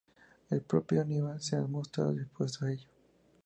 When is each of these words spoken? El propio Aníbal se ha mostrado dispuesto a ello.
El 0.49 0.61
propio 0.61 1.01
Aníbal 1.01 1.39
se 1.43 1.57
ha 1.57 1.61
mostrado 1.61 2.11
dispuesto 2.11 2.65
a 2.65 2.71
ello. 2.71 2.87